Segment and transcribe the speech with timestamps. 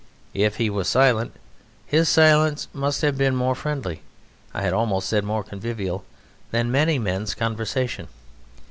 [0.33, 1.33] If he was silent,
[1.85, 4.01] his silence must have been more friendly,
[4.51, 6.03] I had almost said more convivial,
[6.49, 8.07] than many men's conversation.